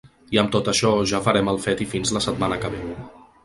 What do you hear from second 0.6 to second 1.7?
això ja farem el